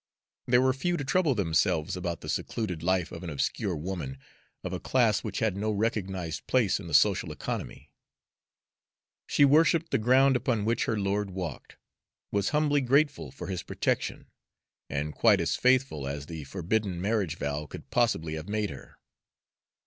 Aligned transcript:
There 0.47 0.63
were 0.63 0.73
few 0.73 0.97
to 0.97 1.03
trouble 1.03 1.35
themselves 1.35 1.95
about 1.95 2.21
the 2.21 2.27
secluded 2.27 2.81
life 2.81 3.11
of 3.11 3.21
an 3.21 3.29
obscure 3.29 3.75
woman 3.75 4.17
of 4.63 4.73
a 4.73 4.79
class 4.79 5.23
which 5.23 5.37
had 5.37 5.55
no 5.55 5.69
recognized 5.69 6.47
place 6.47 6.79
in 6.79 6.87
the 6.87 6.95
social 6.95 7.31
economy. 7.31 7.91
She 9.27 9.45
worshiped 9.45 9.91
the 9.91 9.99
ground 9.99 10.35
upon 10.35 10.65
which 10.65 10.85
her 10.85 10.97
lord 10.99 11.29
walked, 11.29 11.77
was 12.31 12.49
humbly 12.49 12.81
grateful 12.81 13.29
for 13.29 13.45
his 13.45 13.61
protection, 13.61 14.25
and 14.89 15.13
quite 15.13 15.39
as 15.39 15.55
faithful 15.55 16.07
as 16.07 16.25
the 16.25 16.45
forbidden 16.45 16.99
marriage 16.99 17.37
vow 17.37 17.67
could 17.67 17.91
possibly 17.91 18.33
have 18.33 18.49
made 18.49 18.71
her. 18.71 18.97